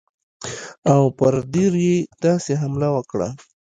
[0.91, 3.29] او پر دیر یې داسې حمله وکړه.